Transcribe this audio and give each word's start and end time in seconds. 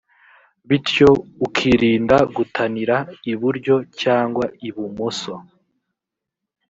bityo 0.67 1.09
ukirinda 1.45 2.17
gutanira 2.35 2.97
iburyo 3.31 3.75
cyangwa 4.01 4.45
ibumoso 4.67 5.33